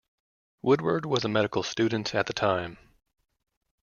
Woodward 0.63 1.05
was 1.05 1.23
a 1.25 1.29
medical 1.29 1.61
student 1.61 2.15
at 2.15 2.25
the 2.25 2.33
time. 2.33 2.79